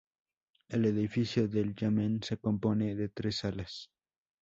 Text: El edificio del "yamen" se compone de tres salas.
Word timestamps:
El 0.67 0.85
edificio 0.85 1.47
del 1.47 1.75
"yamen" 1.75 2.23
se 2.23 2.37
compone 2.39 2.95
de 2.95 3.09
tres 3.09 3.35
salas. 3.35 3.91